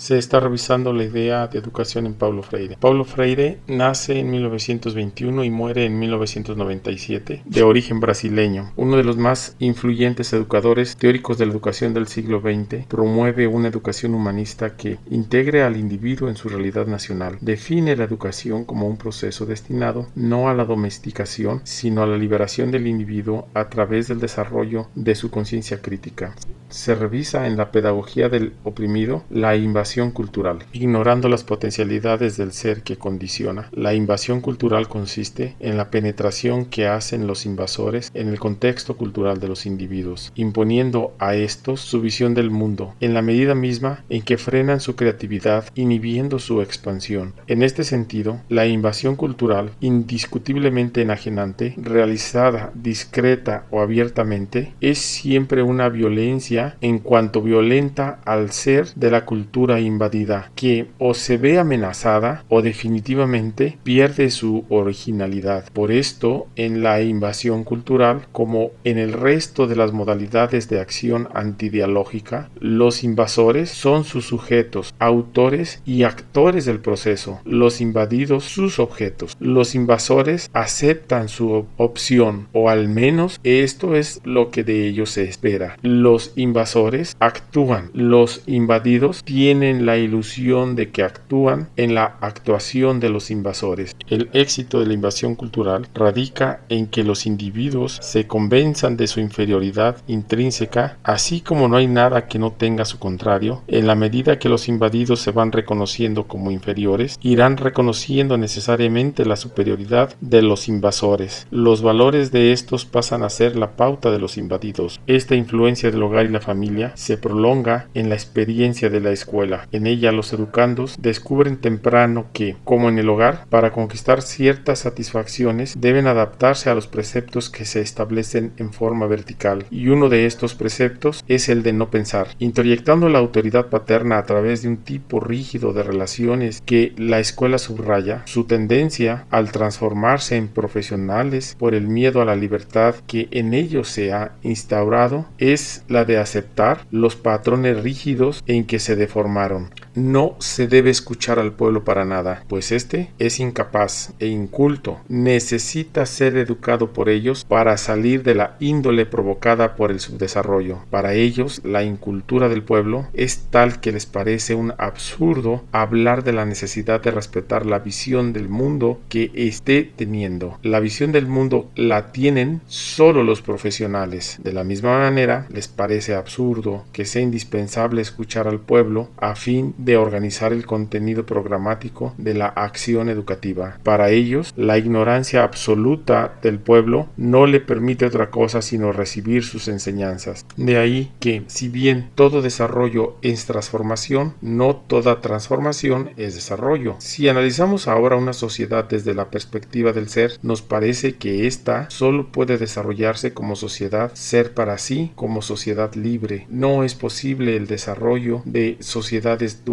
se 0.00 0.16
está 0.16 0.40
revisando 0.40 0.94
la 0.94 1.04
idea 1.04 1.46
de 1.46 1.58
educación 1.58 2.06
en 2.06 2.14
Paulo 2.14 2.42
Freire. 2.42 2.78
Paulo 2.80 3.04
Freire 3.04 3.58
nace 3.66 4.18
en 4.18 4.30
1921 4.30 5.44
y 5.44 5.50
muere 5.50 5.84
en 5.84 5.98
1997, 5.98 7.42
de 7.44 7.62
origen 7.62 8.00
brasileño. 8.00 8.72
Uno 8.76 8.96
de 8.96 9.04
los 9.04 9.18
más 9.18 9.56
influyentes 9.58 10.32
educadores 10.32 10.96
teóricos 10.96 11.36
de 11.36 11.44
la 11.44 11.52
educación 11.52 11.92
del 11.92 12.06
siglo 12.06 12.40
XX, 12.40 12.86
promueve 12.86 13.46
una 13.46 13.68
educación 13.68 14.14
humanista 14.14 14.74
que 14.74 14.96
integre 15.10 15.64
al 15.64 15.76
individuo 15.76 16.30
en 16.30 16.36
su 16.36 16.48
realidad 16.48 16.86
nacional. 16.86 17.36
Define 17.42 17.94
la 17.94 18.04
educación 18.04 18.64
como 18.64 18.88
un 18.88 18.96
proceso 18.96 19.44
destinado 19.44 20.08
no 20.14 20.48
a 20.48 20.54
la 20.54 20.64
domesticación, 20.64 21.60
sino 21.64 22.02
a 22.02 22.06
la 22.06 22.16
liberación 22.16 22.70
del 22.70 22.86
individuo 22.86 23.48
a 23.52 23.68
través 23.68 24.08
del 24.08 24.18
desarrollo 24.18 24.88
de 24.94 25.14
su 25.14 25.30
conciencia 25.30 25.82
crítica 25.82 26.34
se 26.70 26.94
revisa 26.94 27.46
en 27.46 27.56
la 27.56 27.72
pedagogía 27.72 28.28
del 28.28 28.54
oprimido 28.64 29.24
la 29.28 29.56
invasión 29.56 29.89
cultural, 30.12 30.60
ignorando 30.72 31.28
las 31.28 31.42
potencialidades 31.42 32.36
del 32.36 32.52
ser 32.52 32.82
que 32.82 32.96
condiciona. 32.96 33.68
La 33.72 33.92
invasión 33.92 34.40
cultural 34.40 34.88
consiste 34.88 35.56
en 35.58 35.76
la 35.76 35.90
penetración 35.90 36.66
que 36.66 36.86
hacen 36.86 37.26
los 37.26 37.44
invasores 37.44 38.10
en 38.14 38.28
el 38.28 38.38
contexto 38.38 38.96
cultural 38.96 39.40
de 39.40 39.48
los 39.48 39.66
individuos, 39.66 40.30
imponiendo 40.36 41.12
a 41.18 41.34
estos 41.34 41.80
su 41.80 42.00
visión 42.00 42.34
del 42.34 42.50
mundo, 42.50 42.94
en 43.00 43.14
la 43.14 43.22
medida 43.22 43.56
misma 43.56 44.04
en 44.08 44.22
que 44.22 44.38
frenan 44.38 44.78
su 44.78 44.94
creatividad, 44.94 45.64
inhibiendo 45.74 46.38
su 46.38 46.62
expansión. 46.62 47.34
En 47.48 47.64
este 47.64 47.82
sentido, 47.82 48.40
la 48.48 48.66
invasión 48.66 49.16
cultural, 49.16 49.72
indiscutiblemente 49.80 51.02
enajenante, 51.02 51.74
realizada 51.78 52.70
discreta 52.74 53.66
o 53.70 53.80
abiertamente, 53.80 54.72
es 54.80 54.98
siempre 54.98 55.64
una 55.64 55.88
violencia 55.88 56.76
en 56.80 57.00
cuanto 57.00 57.42
violenta 57.42 58.20
al 58.24 58.52
ser 58.52 58.94
de 58.94 59.10
la 59.10 59.24
cultura 59.24 59.79
invadida, 59.80 60.50
que 60.54 60.86
o 60.98 61.14
se 61.14 61.36
ve 61.36 61.58
amenazada 61.58 62.44
o 62.48 62.62
definitivamente 62.62 63.78
pierde 63.82 64.30
su 64.30 64.64
originalidad. 64.68 65.64
Por 65.72 65.92
esto, 65.92 66.46
en 66.56 66.82
la 66.82 67.02
invasión 67.02 67.64
cultural, 67.64 68.26
como 68.32 68.70
en 68.84 68.98
el 68.98 69.12
resto 69.12 69.66
de 69.66 69.76
las 69.76 69.92
modalidades 69.92 70.68
de 70.68 70.80
acción 70.80 71.28
antidialógica, 71.34 72.50
los 72.58 73.04
invasores 73.04 73.70
son 73.70 74.04
sus 74.04 74.26
sujetos, 74.26 74.94
autores 74.98 75.82
y 75.84 76.02
actores 76.02 76.64
del 76.64 76.80
proceso, 76.80 77.40
los 77.44 77.80
invadidos 77.80 78.44
sus 78.44 78.78
objetos. 78.78 79.36
Los 79.40 79.74
invasores 79.74 80.50
aceptan 80.52 81.28
su 81.28 81.66
opción, 81.76 82.48
o 82.52 82.68
al 82.68 82.88
menos 82.88 83.40
esto 83.44 83.94
es 83.94 84.20
lo 84.24 84.50
que 84.50 84.64
de 84.64 84.86
ellos 84.86 85.10
se 85.10 85.24
espera. 85.24 85.76
Los 85.82 86.32
invasores 86.36 87.16
actúan. 87.18 87.90
Los 87.92 88.42
invadidos 88.46 89.22
tienen 89.24 89.69
la 89.78 89.96
ilusión 89.96 90.76
de 90.76 90.90
que 90.90 91.02
actúan 91.02 91.68
en 91.76 91.94
la 91.94 92.16
actuación 92.20 93.00
de 93.00 93.08
los 93.10 93.30
invasores. 93.30 93.96
El 94.08 94.28
éxito 94.32 94.80
de 94.80 94.86
la 94.86 94.94
invasión 94.94 95.34
cultural 95.34 95.88
radica 95.94 96.60
en 96.68 96.86
que 96.86 97.04
los 97.04 97.26
individuos 97.26 97.98
se 98.02 98.26
convenzan 98.26 98.96
de 98.96 99.06
su 99.06 99.20
inferioridad 99.20 99.96
intrínseca, 100.06 100.98
así 101.02 101.40
como 101.40 101.68
no 101.68 101.76
hay 101.76 101.86
nada 101.86 102.26
que 102.26 102.38
no 102.38 102.52
tenga 102.52 102.84
su 102.84 102.98
contrario. 102.98 103.62
En 103.68 103.86
la 103.86 103.94
medida 103.94 104.38
que 104.38 104.48
los 104.48 104.68
invadidos 104.68 105.20
se 105.20 105.32
van 105.32 105.52
reconociendo 105.52 106.26
como 106.26 106.50
inferiores, 106.50 107.18
irán 107.22 107.56
reconociendo 107.56 108.36
necesariamente 108.36 109.24
la 109.24 109.36
superioridad 109.36 110.14
de 110.20 110.42
los 110.42 110.68
invasores. 110.68 111.46
Los 111.50 111.82
valores 111.82 112.32
de 112.32 112.52
estos 112.52 112.84
pasan 112.84 113.22
a 113.22 113.30
ser 113.30 113.56
la 113.56 113.72
pauta 113.72 114.10
de 114.10 114.18
los 114.18 114.36
invadidos. 114.36 115.00
Esta 115.06 115.34
influencia 115.34 115.90
del 115.90 116.02
hogar 116.02 116.26
y 116.26 116.28
la 116.30 116.40
familia 116.40 116.92
se 116.94 117.16
prolonga 117.16 117.88
en 117.94 118.08
la 118.08 118.14
experiencia 118.14 118.90
de 118.90 119.00
la 119.00 119.10
escuela. 119.10 119.59
En 119.72 119.86
ella 119.86 120.12
los 120.12 120.32
educandos 120.32 120.96
descubren 121.00 121.56
temprano 121.56 122.26
que, 122.32 122.56
como 122.64 122.88
en 122.88 122.98
el 122.98 123.08
hogar, 123.08 123.46
para 123.48 123.72
conquistar 123.72 124.22
ciertas 124.22 124.80
satisfacciones 124.80 125.80
deben 125.80 126.06
adaptarse 126.06 126.70
a 126.70 126.74
los 126.74 126.86
preceptos 126.86 127.50
que 127.50 127.64
se 127.64 127.80
establecen 127.80 128.52
en 128.56 128.72
forma 128.72 129.06
vertical. 129.06 129.64
Y 129.70 129.88
uno 129.88 130.08
de 130.08 130.26
estos 130.26 130.54
preceptos 130.54 131.24
es 131.28 131.48
el 131.48 131.62
de 131.62 131.72
no 131.72 131.90
pensar, 131.90 132.28
introyectando 132.38 133.08
la 133.08 133.18
autoridad 133.18 133.66
paterna 133.66 134.18
a 134.18 134.24
través 134.24 134.62
de 134.62 134.68
un 134.68 134.78
tipo 134.78 135.20
rígido 135.20 135.72
de 135.72 135.82
relaciones 135.82 136.62
que 136.64 136.94
la 136.96 137.20
escuela 137.20 137.58
subraya, 137.58 138.22
su 138.26 138.44
tendencia 138.44 139.26
al 139.30 139.52
transformarse 139.52 140.36
en 140.36 140.48
profesionales 140.48 141.56
por 141.58 141.74
el 141.74 141.88
miedo 141.88 142.20
a 142.20 142.24
la 142.24 142.36
libertad 142.36 142.94
que 143.06 143.28
en 143.30 143.54
ellos 143.54 143.88
se 143.88 144.12
ha 144.12 144.32
instaurado 144.42 145.26
es 145.38 145.84
la 145.88 146.04
de 146.04 146.18
aceptar 146.18 146.86
los 146.90 147.16
patrones 147.16 147.82
rígidos 147.82 148.42
en 148.46 148.64
que 148.64 148.78
se 148.78 148.96
deformaron. 148.96 149.49
Claro. 149.50 149.79
No 150.00 150.34
se 150.38 150.66
debe 150.66 150.88
escuchar 150.88 151.38
al 151.38 151.52
pueblo 151.52 151.84
para 151.84 152.06
nada, 152.06 152.42
pues 152.48 152.72
éste 152.72 153.10
es 153.18 153.38
incapaz 153.38 154.14
e 154.18 154.28
inculto. 154.28 154.98
Necesita 155.08 156.06
ser 156.06 156.38
educado 156.38 156.94
por 156.94 157.10
ellos 157.10 157.44
para 157.44 157.76
salir 157.76 158.22
de 158.22 158.34
la 158.34 158.56
índole 158.60 159.04
provocada 159.04 159.76
por 159.76 159.90
el 159.90 160.00
subdesarrollo. 160.00 160.78
Para 160.88 161.12
ellos, 161.12 161.60
la 161.64 161.82
incultura 161.82 162.48
del 162.48 162.62
pueblo 162.62 163.08
es 163.12 163.48
tal 163.50 163.80
que 163.80 163.92
les 163.92 164.06
parece 164.06 164.54
un 164.54 164.72
absurdo 164.78 165.64
hablar 165.70 166.24
de 166.24 166.32
la 166.32 166.46
necesidad 166.46 167.02
de 167.02 167.10
respetar 167.10 167.66
la 167.66 167.80
visión 167.80 168.32
del 168.32 168.48
mundo 168.48 169.00
que 169.10 169.30
esté 169.34 169.92
teniendo. 169.96 170.58
La 170.62 170.80
visión 170.80 171.12
del 171.12 171.26
mundo 171.26 171.70
la 171.76 172.10
tienen 172.10 172.62
solo 172.68 173.22
los 173.22 173.42
profesionales. 173.42 174.38
De 174.42 174.54
la 174.54 174.64
misma 174.64 174.98
manera, 174.98 175.46
les 175.50 175.68
parece 175.68 176.14
absurdo 176.14 176.86
que 176.90 177.04
sea 177.04 177.20
indispensable 177.20 178.00
escuchar 178.00 178.48
al 178.48 178.60
pueblo 178.60 179.10
a 179.18 179.34
fin 179.34 179.74
de 179.76 179.89
organizar 179.96 180.52
el 180.52 180.66
contenido 180.66 181.26
programático 181.26 182.14
de 182.18 182.34
la 182.34 182.46
acción 182.46 183.08
educativa. 183.08 183.78
Para 183.82 184.10
ellos, 184.10 184.52
la 184.56 184.78
ignorancia 184.78 185.42
absoluta 185.42 186.38
del 186.42 186.58
pueblo 186.58 187.08
no 187.16 187.46
le 187.46 187.60
permite 187.60 188.06
otra 188.06 188.30
cosa 188.30 188.62
sino 188.62 188.92
recibir 188.92 189.44
sus 189.44 189.68
enseñanzas. 189.68 190.46
De 190.56 190.78
ahí 190.78 191.12
que, 191.20 191.42
si 191.46 191.68
bien 191.68 192.10
todo 192.14 192.42
desarrollo 192.42 193.16
es 193.22 193.46
transformación, 193.46 194.34
no 194.40 194.76
toda 194.76 195.20
transformación 195.20 196.10
es 196.16 196.34
desarrollo. 196.34 196.96
Si 196.98 197.28
analizamos 197.28 197.88
ahora 197.88 198.16
una 198.16 198.32
sociedad 198.32 198.88
desde 198.88 199.14
la 199.14 199.30
perspectiva 199.30 199.92
del 199.92 200.08
ser, 200.08 200.32
nos 200.42 200.62
parece 200.62 201.16
que 201.16 201.46
ésta 201.46 201.88
solo 201.90 202.32
puede 202.32 202.58
desarrollarse 202.58 203.32
como 203.32 203.56
sociedad, 203.56 204.12
ser 204.14 204.54
para 204.54 204.78
sí 204.78 205.12
como 205.14 205.42
sociedad 205.42 205.94
libre. 205.94 206.46
No 206.48 206.84
es 206.84 206.94
posible 206.94 207.56
el 207.56 207.66
desarrollo 207.66 208.42
de 208.44 208.76
sociedades 208.80 209.64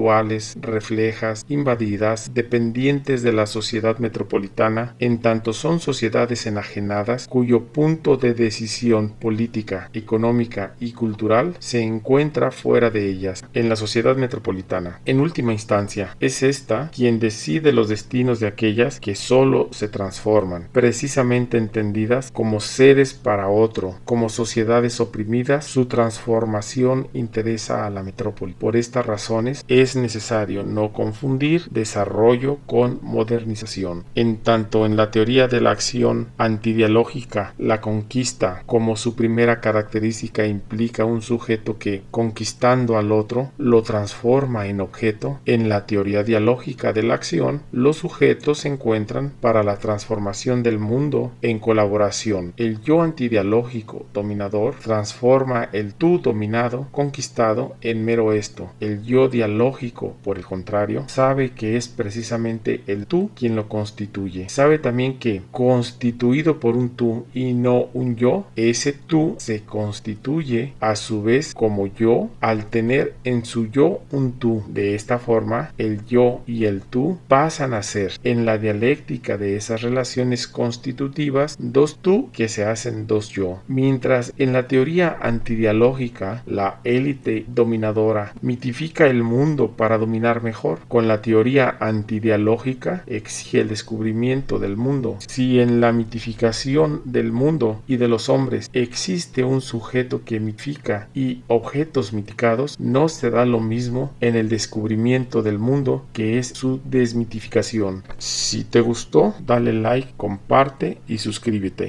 reflejas, 0.62 1.46
invadidas, 1.50 2.32
dependientes 2.34 3.24
de 3.24 3.34
la 3.34 3.46
sociedad 3.46 3.98
metropolitana, 3.98 4.96
en 5.00 5.20
tanto 5.20 5.54
son 5.54 5.80
sociedades 5.80 6.46
enajenadas 6.46 7.28
cuyo 7.28 7.64
punto 7.64 8.18
de 8.18 8.34
decisión 8.34 9.10
política, 9.10 9.90
económica 9.94 10.76
y 10.80 10.92
cultural 10.92 11.56
se 11.60 11.82
encuentra 11.82 12.52
fuera 12.52 12.90
de 12.90 13.08
ellas, 13.08 13.44
en 13.54 13.70
la 13.70 13.76
sociedad 13.76 14.16
metropolitana. 14.16 15.02
En 15.06 15.20
última 15.20 15.54
instancia, 15.54 16.16
es 16.20 16.44
esta 16.44 16.92
quien 16.94 17.20
decide 17.20 17.72
los 17.72 17.90
destinos 17.90 18.40
de 18.40 18.48
aquellas 18.48 19.00
que 19.00 19.16
solo 19.16 19.70
se 19.72 19.88
transforman, 19.88 20.68
precisamente 20.72 21.58
entendidas 21.58 22.32
como 22.32 22.60
seres 22.60 23.14
para 23.14 23.50
otro, 23.50 23.96
como 24.06 24.30
sociedades 24.30 25.00
oprimidas, 25.00 25.66
su 25.66 25.86
transformación 25.86 27.08
interesa 27.14 27.86
a 27.86 27.90
la 27.90 28.04
metrópoli. 28.04 28.54
Por 28.54 28.76
estas 28.76 29.06
razones 29.06 29.64
es 29.68 29.87
necesario 29.96 30.64
no 30.64 30.92
confundir 30.94 31.64
desarrollo 31.70 32.58
con 32.66 33.00
modernización. 33.02 34.04
En 34.16 34.38
tanto 34.38 34.86
en 34.86 34.98
la 34.98 35.12
teoría 35.12 35.48
de 35.48 35.62
la 35.62 35.72
acción 35.72 36.28
antidialógica, 36.38 37.54
la 37.58 37.82
conquista 37.82 38.64
como 38.66 38.96
su 38.96 39.16
primera 39.16 39.62
característica 39.62 40.46
implica 40.46 41.06
un 41.06 41.22
sujeto 41.22 41.78
que, 41.78 42.04
conquistando 42.12 42.98
al 42.98 43.12
otro, 43.12 43.52
lo 43.58 43.82
transforma 43.84 44.68
en 44.68 44.82
objeto, 44.82 45.40
en 45.46 45.70
la 45.70 45.86
teoría 45.86 46.24
dialógica 46.24 46.94
de 46.94 47.04
la 47.04 47.14
acción, 47.14 47.62
los 47.72 47.98
sujetos 47.98 48.60
se 48.60 48.68
encuentran 48.68 49.32
para 49.42 49.64
la 49.64 49.78
transformación 49.78 50.64
del 50.64 50.80
mundo 50.80 51.32
en 51.42 51.60
colaboración. 51.60 52.54
El 52.58 52.82
yo 52.82 53.02
antidialógico 53.02 54.06
dominador 54.14 54.76
transforma 54.76 55.70
el 55.72 55.94
tú 55.94 56.20
dominado, 56.20 56.88
conquistado, 56.92 57.76
en 57.82 58.06
mero 58.06 58.34
esto. 58.34 58.72
El 58.80 59.04
yo 59.04 59.28
dialógico, 59.30 59.77
por 60.24 60.38
el 60.38 60.46
contrario, 60.46 61.04
sabe 61.08 61.52
que 61.52 61.78
es 61.78 61.88
precisamente 61.88 62.82
el 62.88 63.06
tú 63.06 63.30
quien 63.36 63.56
lo 63.56 63.70
constituye. 63.70 64.50
Sabe 64.50 64.80
también 64.80 65.20
que, 65.20 65.42
constituido 65.52 66.60
por 66.60 66.76
un 66.76 66.90
tú 66.90 67.26
y 67.34 67.54
no 67.54 67.88
un 67.94 68.16
yo, 68.16 68.48
ese 68.56 68.94
tú 68.94 69.36
se 69.38 69.62
constituye 69.64 70.74
a 70.80 70.96
su 70.96 71.22
vez 71.22 71.54
como 71.54 71.88
yo 71.88 72.30
al 72.42 72.66
tener 72.66 73.14
en 73.24 73.46
su 73.46 73.68
yo 73.68 74.02
un 74.12 74.34
tú. 74.34 74.64
De 74.68 74.96
esta 74.96 75.20
forma, 75.20 75.72
el 75.78 76.06
yo 76.06 76.42
y 76.48 76.66
el 76.66 76.82
tú 76.82 77.20
pasan 77.28 77.74
a 77.74 77.84
ser, 77.84 78.14
en 78.24 78.46
la 78.46 78.58
dialéctica 78.58 79.38
de 79.38 79.56
esas 79.56 79.82
relaciones 79.82 80.48
constitutivas, 80.48 81.56
dos 81.60 82.00
tú 82.02 82.30
que 82.32 82.50
se 82.50 82.66
hacen 82.66 83.06
dos 83.08 83.30
yo. 83.30 83.60
Mientras 83.68 84.34
en 84.38 84.54
la 84.54 84.68
teoría 84.68 85.18
antidialógica, 85.22 86.44
la 86.46 86.80
élite 86.84 87.46
dominadora 87.48 88.34
mitifica 88.42 89.08
el 89.08 89.24
mundo 89.24 89.67
para 89.72 89.98
dominar 89.98 90.44
mejor. 90.44 90.80
Con 90.88 91.08
la 91.08 91.22
teoría 91.22 91.78
antidialógica 91.80 93.04
exige 93.08 93.62
el 93.62 93.70
descubrimiento 93.70 94.60
del 94.60 94.78
mundo. 94.78 95.18
Si 95.28 95.60
en 95.60 95.82
la 95.82 95.92
mitificación 95.92 97.02
del 97.06 97.32
mundo 97.32 97.82
y 97.88 97.98
de 97.98 98.08
los 98.08 98.30
hombres 98.30 98.70
existe 98.74 99.44
un 99.44 99.62
sujeto 99.62 100.22
que 100.24 100.40
mitifica 100.40 101.10
y 101.14 101.42
objetos 101.48 102.14
miticados, 102.14 102.80
no 102.80 103.10
se 103.10 103.30
da 103.30 103.46
lo 103.46 103.60
mismo 103.60 104.14
en 104.22 104.36
el 104.36 104.50
descubrimiento 104.50 105.44
del 105.44 105.60
mundo 105.60 106.06
que 106.14 106.38
es 106.40 106.48
su 106.50 106.80
desmitificación. 106.84 108.04
Si 108.18 108.64
te 108.64 108.82
gustó, 108.82 109.36
dale 109.46 109.74
like, 109.74 110.14
comparte 110.18 111.00
y 111.08 111.20
suscríbete. 111.20 111.86